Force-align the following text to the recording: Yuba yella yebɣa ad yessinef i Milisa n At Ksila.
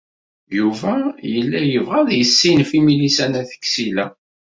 Yuba 0.57 0.93
yella 1.33 1.59
yebɣa 1.63 1.95
ad 2.01 2.09
yessinef 2.15 2.69
i 2.77 2.79
Milisa 2.85 3.25
n 3.31 3.39
At 3.41 3.51
Ksila. 3.63 4.05